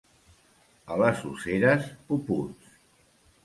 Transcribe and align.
A 0.95 0.97
les 1.03 1.21
Useres, 1.33 1.87
puputs. 2.11 2.77